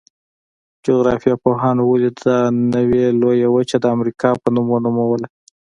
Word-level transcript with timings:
جغرافیه 0.85 1.35
پوهانو 1.43 1.83
ولې 1.87 2.09
دا 2.23 2.37
نوي 2.73 3.03
لویه 3.21 3.47
وچه 3.55 3.77
د 3.81 3.85
امریکا 3.95 4.29
په 4.41 4.47
نوم 4.55 4.67
ونوموله؟ 4.71 5.27